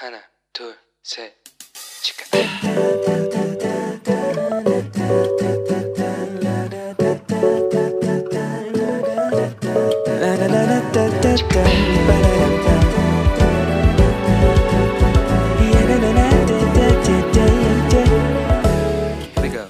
[0.00, 0.18] 하나,
[0.52, 1.32] 둘, 셋,
[2.02, 2.24] 치카.
[19.34, 19.66] Here we go.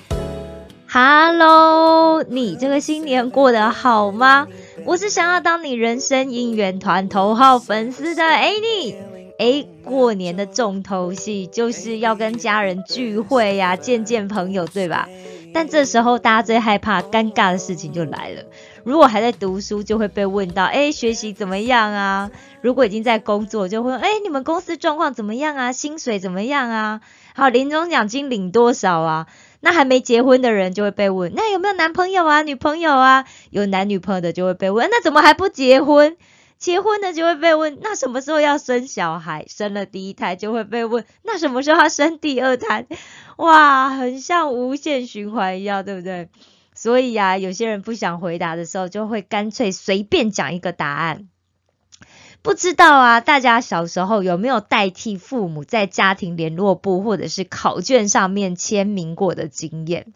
[0.88, 4.46] Hello，你这个新年过得好吗？
[4.84, 8.95] 我是想要当你人生应援团头号粉丝的 Annie。
[9.41, 15.09] 哎，过年的重头戏就是要跟家人聚会呀、见见朋友，对吧？
[15.51, 18.43] 但这时候大家最害怕尴尬的事情就来了。
[18.83, 22.29] 如果还在读书，就会被问到：哎，学习怎么样啊？
[22.61, 25.71] 如果已经在工作，就会问：哎，你们公司状况怎么样啊？
[25.71, 27.01] 薪水怎么样啊？
[27.33, 29.25] 好，年终奖金领多少啊？
[29.60, 33.25] 那还没结婚的人就会被问：那有没有男朋友啊、女朋友啊？
[33.49, 36.16] 有男女朋友的就会被问：那怎么还不结婚？
[36.61, 39.45] 结婚的就会被问：那什么时候要生小孩？
[39.50, 42.86] 生了第一胎就会被问：那什么时候要生第二胎？
[43.38, 46.30] 哇，很像无限循环一样，对不对？
[46.75, 51.27] 所以呀、有些人不想回答的时候，就会干脆随便讲一个答案。
[52.44, 60.13] 不知道啊，大家小时候有没有代替父母在家庭联络簿或者是考卷上面签名过的经验？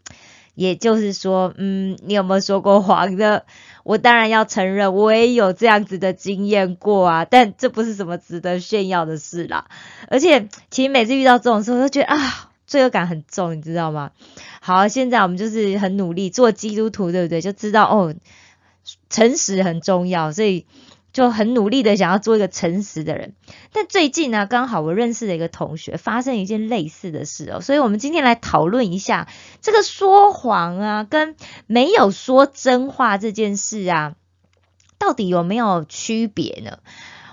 [0.55, 3.45] 也就是说，嗯，你有没有说过谎的？
[3.83, 9.67] 我当然要承认，我也有这样子的经验过啊，但这不是什么值得炫耀的事啦。
[10.07, 14.09] 而且，其实每次遇到这种事，我都觉得啊，罪恶感很重，你知道吗？
[14.59, 17.41] 好，现在我们就是很努力做基督徒，对不对？
[17.41, 18.15] 就知道哦，
[19.09, 20.65] 诚实很重要，所以
[21.15, 23.35] 就很努力的想要做一个诚实的人。
[23.71, 29.29] 但最近呢，刚好我认识的一个同学发生一件类似的事哦，所以我们今天来讨论一下
[29.61, 34.15] 这个说谎啊，跟没有说真话这件事啊，
[34.97, 36.79] 到底有没有区别呢？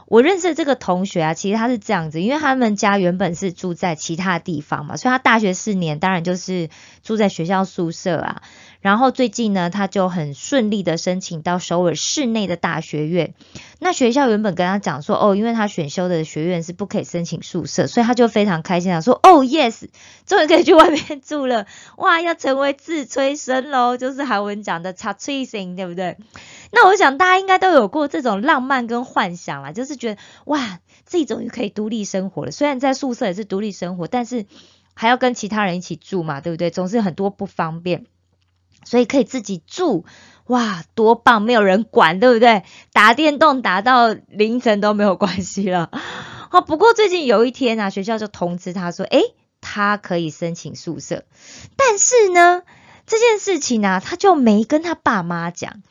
[0.06, 6.69] 我认识这个同学啊，其实他是这样子，因为他们家原本是住在其他地方嘛，所以他大学四年当然就是
[7.02, 8.42] 住在学校宿舍啊。
[8.83, 13.33] 然后最近呢，他就很顺利的申请到首尔市内的大学院。
[13.79, 19.89] 那学校原本跟他讲说，哦，因为他选修的学院是不可以申请宿舍，所以他就非常开心啊，说，哦，yes，
[20.27, 26.17] 终于可以去外面住了，哇，要成为自吹生喽，就是韩文讲的 cha c h i 对不对？
[26.73, 32.51] 那我想大家应该都有过这种浪漫跟幻想啦，就是觉得哇，自己终于可以独立生活了。
[32.51, 34.46] 虽然在宿舍也是独立生活，但是
[34.95, 36.70] 还要跟其他人一起住嘛，对不对？
[36.70, 38.07] 总是很多不方便，
[38.85, 40.05] 所以可以自己住，
[40.47, 41.43] 哇，多棒！
[41.43, 42.65] 没有人管，对不对？
[42.93, 45.91] 打电动打到凌晨都没有关系了。
[46.51, 49.23] 好，不过最近有一天啊，学校就通知他说，诶，
[49.61, 51.25] 他可以申请宿舍，
[51.77, 52.63] 但是呢，
[53.07, 55.83] 这件事情呢、他就没跟他爸妈讲。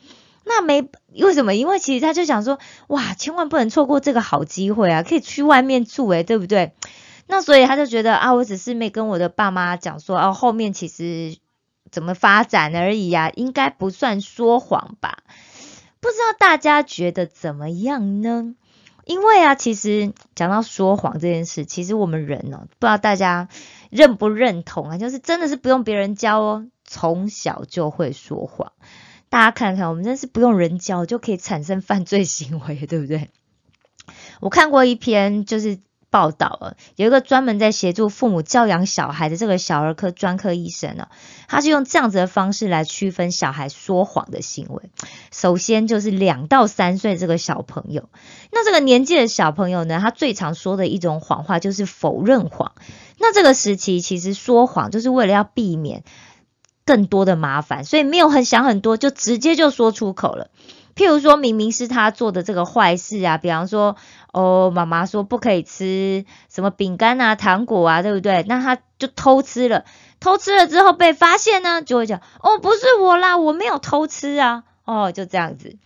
[0.44, 1.53] 那没为什么？
[1.53, 6.73] 因为其实他就想说，哇，千万不能错过这个好机会啊，可以去外面住诶，对不对？
[7.28, 11.38] 那所以他就觉得啊，我只是没跟我的爸妈讲说，哦、后面其实
[11.91, 15.19] 怎么发展而已啊，应该不算说谎吧？
[16.00, 18.56] 不知道大家觉得怎么样呢？
[19.06, 23.50] 因为啊，其实讲到说谎这件事，其实我们人哦，不知道大家
[23.90, 28.72] 认不认同啊，就是真的是不用别人教哦，从小就会说谎。
[29.29, 33.29] 大家看看，我们真是不用人教就可以产生犯罪行为，对不对？
[34.40, 35.79] 我看过一篇就是
[36.11, 41.07] 报道了，有一个专门在协助父母教养小孩的这个小儿科专科医生呢、
[41.47, 44.91] 他是用这样子的方式来区分小孩说谎的行为。
[45.31, 48.09] 首先就是两到三岁这个小朋友，
[48.51, 52.73] 那这个年纪的小朋友呢，他最常说的一种谎话就是否认谎。
[53.17, 56.03] 那这个时期其实说谎就是为了要避免
[56.85, 60.49] 更多的麻烦，所以没有很想很多，就直接就说出口了。
[60.96, 63.96] 譬如说明明是他做的这个坏事啊，比方说，
[64.31, 68.44] 哦，妈妈说不可以吃什么饼干啊、糖果啊，对不对？
[68.47, 69.85] 那他就偷吃了，
[70.19, 75.78] 偷吃了之后被发现呢，就会讲，哦，不是我啦，我没有偷吃啊，哦，就这样子。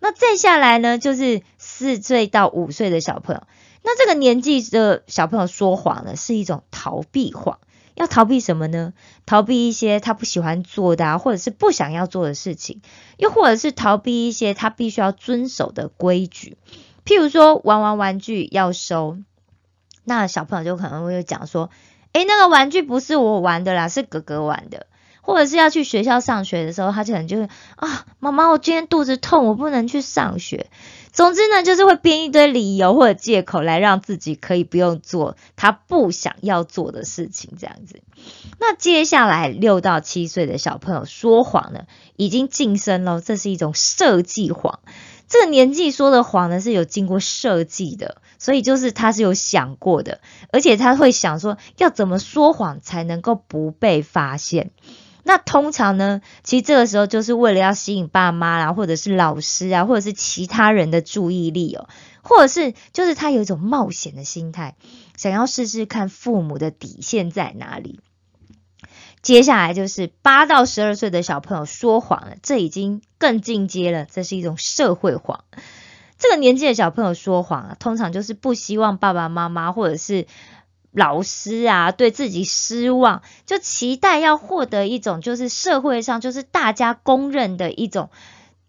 [0.00, 3.42] 那再下来呢，就是四岁到五岁的小朋友，
[3.82, 7.58] 那这个年纪的小朋友说谎呢，是一种逃避谎。
[7.94, 8.92] 要逃避什么呢？
[9.26, 12.80] 逃避一些他不喜欢做的啊，或者是不想要做的事情，
[13.16, 16.56] 又或者是逃避一些他必须要遵守的规矩。
[17.04, 19.18] 譬如说，玩完玩具要收，
[20.04, 21.70] 那小朋友就可能会讲说
[22.12, 24.86] ：“诶，那个玩具不是我玩的啦，是哥哥玩的。”
[25.22, 30.66] 或者是要去学校上学的时候，他就可能就会啊，妈妈，我今天肚子痛，我不能去上学。
[31.12, 38.00] 总之呢，就是会编一堆理由或者借口来让自己可以不用做他不想要做的事情，这样子。
[38.58, 41.84] 那接下来六到七岁的小朋友说谎呢，
[42.16, 44.80] 已经晋升了，这是一种设计谎。
[45.28, 50.20] 这个年纪说的谎呢是有经过设计的，所以就是他是有想过的，
[50.50, 54.70] 而且他会想说要怎么说谎才能够不被发现。
[55.24, 61.88] 那通常呢，其实这个时候就是为了要吸引爸妈啦，或者是老师啊，或者是其他人的注意力哦，
[62.22, 64.74] 或者是就是他有一种冒险的心态，
[65.16, 68.00] 想要试试看父母的底线在哪里。
[69.22, 75.44] 接下来就是八到十二岁的小朋友说谎了，这已经更进阶了，这是一种社会谎。
[76.18, 80.26] 这个年纪的小朋友说谎啊，通常就是不希望爸爸妈妈或者是
[80.92, 88.10] 老师啊对自己失望，就期待要获得一种就是社会上就是大家公认的一种。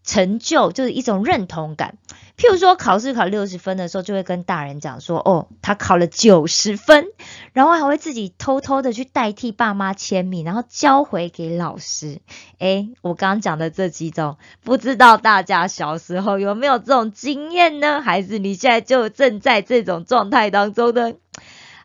[0.06, 1.96] 成就就是一种认同感，
[2.36, 7.06] 譬如说考试考六十分的时候，就会跟大人讲说：“哦，他考了九十分。”
[7.54, 12.20] 然后还会自己偷偷的去代替爸妈签名，然后交回给老师。
[12.58, 18.02] 诶，我刚刚讲的这几种，不知道大家小时候有没有这种经验呢？
[18.02, 21.14] 还是你现在就正在这种状态当中呢？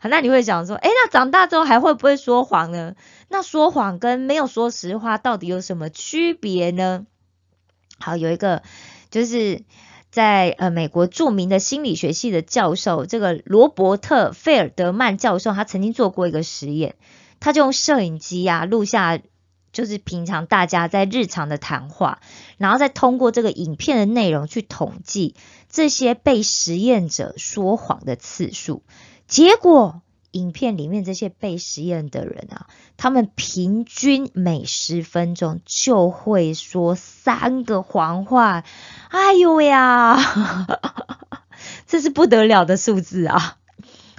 [0.01, 2.96] 好，那你会想说：“诶，那长大之后还会不会说谎呢？
[3.28, 7.06] 那说谎跟没有说实话到底有什么区别呢？”
[8.00, 8.63] 好，有一个
[9.12, 9.63] 就是
[10.10, 16.95] 在呃美国著名的心理学系的教授，这个罗伯特费尔德曼教授，他曾经做过一个实验，
[17.42, 19.19] 他就用摄影机啊录下
[19.74, 22.22] 就是平常大家在日常的谈话，
[22.57, 25.36] 然后再通过这个影片的内容去统计
[25.69, 28.81] 这些被实验者说谎的次数，
[29.30, 30.02] 结果。
[30.31, 32.68] 影片里面这些被实验的人啊，
[32.98, 38.64] 他们平均每十分钟就会说三个谎话。
[39.10, 40.20] 哎呦呀，
[41.88, 43.58] 这是不得了的数字啊！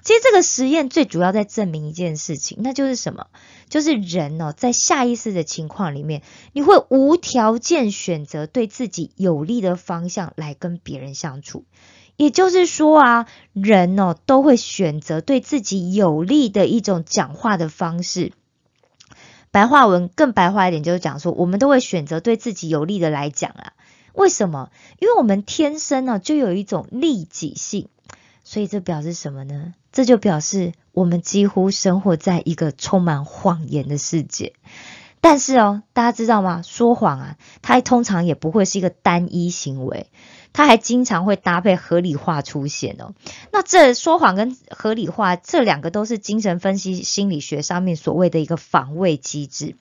[0.03, 3.27] 其实这个实验最主要在证明一件事情，那就是什么？
[3.69, 11.65] 就是人哦，在下意识的情况里面，你会无条件选择对自己有利的方向来跟别人相处。
[12.17, 18.33] 也就是说啊，人哦都会选择对自己有利的一种讲话的方式。
[19.51, 23.73] 白话文更白话一点，就是讲说，我们都会选择对自己有利的来讲啊。
[24.13, 24.71] 为什么？
[24.99, 27.89] 因为我们天生呢就有一种利己性，
[28.45, 29.75] 所以这表示什么呢？
[29.93, 34.55] 这就表示我们几乎生活在一个充满谎言的世界。
[35.23, 36.63] 但是哦，大家知道吗？
[36.63, 40.07] 说谎啊，它通常也不会是一个单一行为。
[40.53, 43.13] 它还经常会搭配合理化出现哦。
[43.53, 49.77] 那这说谎跟合理化这两个都是精神分析心理学上面所谓的一个防卫机制。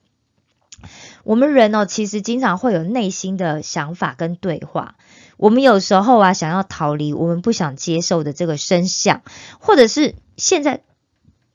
[1.24, 4.94] 我们人哦，其实经常会有内心的想法跟对话。
[5.40, 9.22] 我们有时候啊，想要逃离我们不想接受的这个真相，
[9.58, 10.82] 或者是现在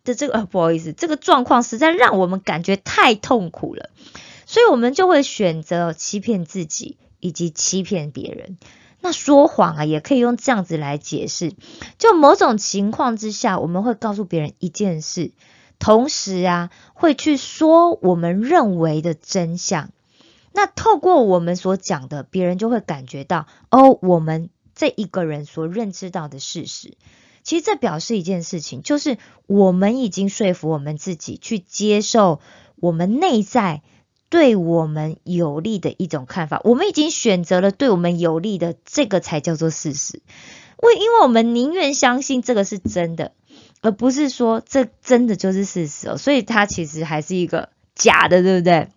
[0.04, 3.92] 的这个不好意思，这个状况实在让我们感觉太痛苦了，
[4.48, 8.58] 所以我们就会选择欺骗自己以及欺骗别人。
[9.02, 11.54] 那说谎啊，也可以用这样子来解释。
[12.00, 15.32] 就某种情况之下，我们会告诉别人一件事，
[15.78, 19.92] 同时啊，会去说我们认为的真相。
[20.56, 26.98] 那透过我们所讲的，别人就会感觉到哦，我们这一个人所认知到的事实。
[27.44, 32.40] 其实这表示一件事情，就是我们已经说服我们自己去接受
[32.78, 33.84] 我们内在。
[34.28, 40.20] 对我们有利的一种看法，我们已经选择了对我们有利的，这个才叫做事实。
[40.82, 43.34] 为因为我们宁愿相信这个是真的，
[43.82, 46.18] 而不是说这真的就是事实哦。
[46.18, 48.90] 所以它其实还是一个假的，对不对？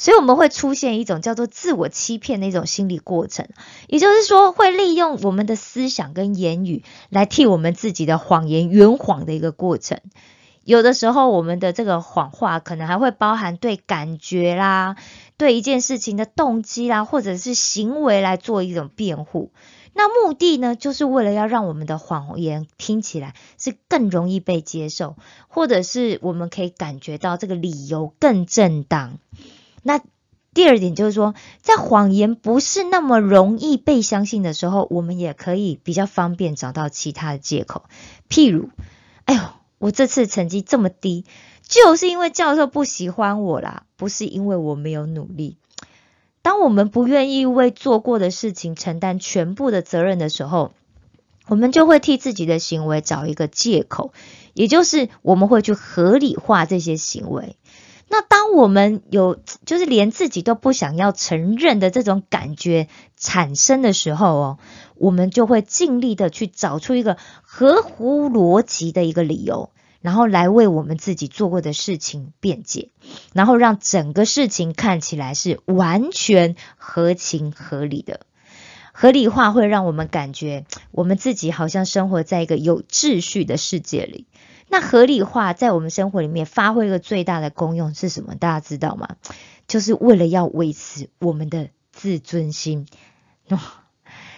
[0.00, 3.46] 所以我们会出现一种叫做自我欺骗的一种心理过程，
[3.86, 10.00] 也就是说，会利用我们的思想跟言语来替我们自己的谎言圆谎的一个过程。
[10.64, 14.96] 有的时候，我们的这个谎话可能还会包含对感觉啦、
[15.36, 19.50] 对一件事情的动机啦，或者是行为来做一种辩护。
[19.92, 25.16] 那目的呢，就是为了要让我们的谎言听起来是更容易被接受，
[25.48, 29.18] 或者是我们可以感觉到这个理由更正当。
[29.82, 30.00] 那
[30.54, 37.84] 第二点就是说，在谎言不是那么容易被相信的时候，我们也可以比较方便找到其他的借口，
[38.28, 38.70] 譬如，
[39.24, 39.40] 哎呦。
[39.80, 41.24] 我这次成绩这么低，
[41.62, 45.56] 就是因为教授不喜欢我啦，不是因为我没有努力。
[46.42, 50.74] 当我们不愿意为做过的事情承担全部的责任的时候，
[51.46, 54.12] 我们就会替自己的行为找一个借口，
[54.52, 57.56] 也就是我们会去合理化这些行为。
[58.12, 64.58] 那当我们有就是连自己都不想要承认的这种感觉产生的时候哦，
[64.96, 72.90] 我们就会尽力的去找出一个合乎逻辑的一个理由，然后来为我们自己做过的事情辩解，
[73.32, 78.26] 然后让整个事情看起来是完全合情合理的。
[78.92, 84.26] 合理化会让我们感觉我们自己好像生活在一个有秩序的世界里。
[84.72, 88.36] 那合理化在我们生活里面发挥一个最大的功用是什么？
[88.36, 89.16] 大家知道吗？
[89.66, 92.86] 就是为了要维持我们的自尊心。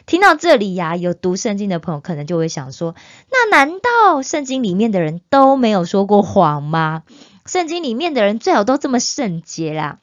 [0.06, 2.94] 听到这里呀，有读圣经的朋友可能就会想说：
[3.30, 7.02] 那难道圣经里面的人都没有说过谎吗？
[7.44, 9.98] 圣经里面的人最好都这么圣洁啦？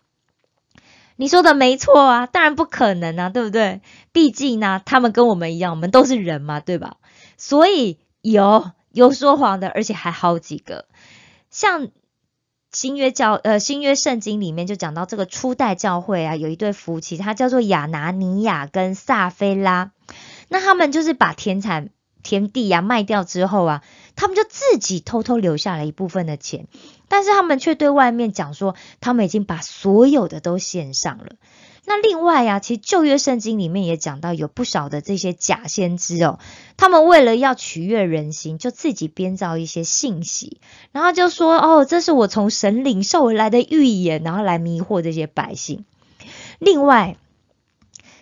[1.15, 3.81] 你说的没错啊，当然不可能啊，对不对？
[4.11, 6.97] 毕竟呢，他们跟我们一样，我们都是人嘛，对吧？
[7.35, 8.71] 所以有。
[8.99, 10.85] 有说谎的，而且还好几个。
[11.49, 11.87] 像
[12.71, 19.91] 新约教呃新约圣经里面就讲到这个初代教会啊，有一对夫妻，他叫做亚拿尼亚跟撒菲拉。
[20.49, 21.89] 那他们就是把田产
[22.21, 23.83] 田地呀卖掉之后啊，
[24.15, 26.67] 他们就自己偷偷留下了一部分的钱，
[27.07, 31.35] 但是他们却对外面讲说，他们已经把所有的都献上了。
[31.89, 36.37] 那另外啊，其实旧约圣经里面也讲到有不少的这些假先知哦，
[36.77, 40.59] 他们为了要取悦人心，就自己编造一些信息，
[40.91, 45.83] 然后就说哦，这是我从神领受而来的预言，然后来迷惑这些百姓。
[46.59, 47.17] 另外，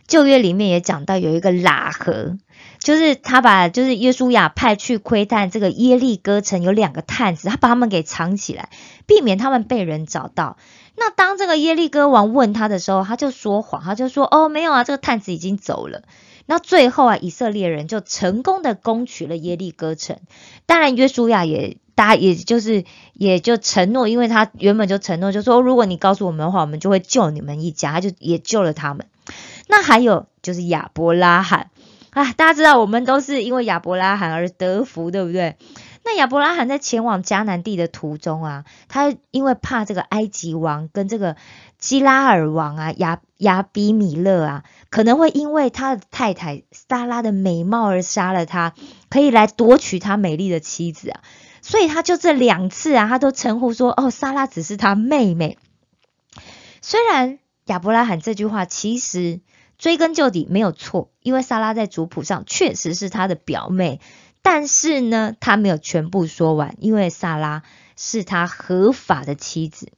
[0.07, 2.37] 旧约里面也讲到有一个喇合。
[2.79, 8.69] 就是他把就是耶稣亚派去窥探这个耶利哥城有两个探子，他把他们给藏起来，
[9.05, 10.57] 避免他们被人找到。
[10.95, 16.03] 那当这个耶利哥王问他的时候，他就说谎，他就说哦没有啊，这个探子已经走了。
[16.45, 20.17] 那最后啊，以色列人就成功的攻取了耶利哥城。
[20.65, 29.07] 当然，约书亚也大家也就是也就承诺，因为他原本就承诺，就说如果你告诉我们的话，我们就会救你们一家，他就也救了他们。
[29.67, 31.69] 那还有就是亚伯拉罕。
[32.17, 35.55] 啊，大家知道我们都是因为亚伯拉罕而得福，对不对？
[36.03, 41.35] 那亚伯拉罕在前往迦南地的途中啊，他因为怕这个埃及王跟这个
[41.77, 48.73] 基拉尔王啊亚亚比米勒啊，可能会因为他的太太莎拉的美貌而杀了他，
[49.09, 51.21] 可以来夺取他美丽的妻子啊，
[51.61, 55.59] 所以他就这两次啊，他都称呼说哦，莎拉只是他妹妹。
[56.81, 59.39] 虽然亚伯拉罕这句话其实。
[59.77, 64.01] 追根究底没有错，因为莎拉在族谱上确实是他的表妹，
[64.41, 67.63] 但是呢，他没有全部说完，因为莎拉
[67.95, 69.91] 是他合法的妻子。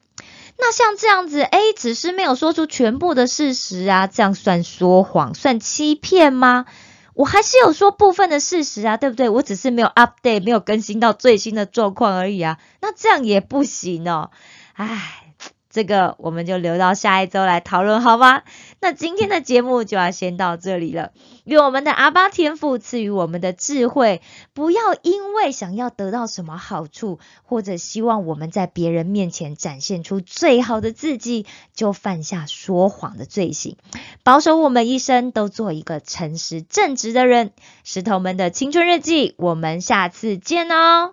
[0.58, 6.66] 那像这样子，哎，只是没有说出全部的事实啊，这样算说谎、算欺骗吗？
[7.14, 9.30] 我还是有说部分的事实啊，对不对？
[9.30, 14.32] 我只是没有 update，没有更新到最新的状况而已啊，那这样也不行哦，
[14.74, 15.29] 唉。
[15.70, 18.42] 这个我们就留到下一周来讨论，好吗？
[18.80, 21.12] 那今天的节目就要先到这里了。
[21.44, 24.22] 愿我们的阿巴天赋赐予我们的智慧，
[24.54, 33.78] 不要因为想要得到什么好处，或者希望我们在别人面前展现出最好的自己，就犯下说谎的罪行。
[34.24, 37.52] 保守我们一生都做一个诚实正直的人。
[37.84, 41.08] 石头们的青春日记，我们下次见哦。